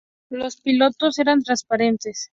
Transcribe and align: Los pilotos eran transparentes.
Los 0.31 0.57
pilotos 0.59 1.19
eran 1.19 1.43
transparentes. 1.43 2.27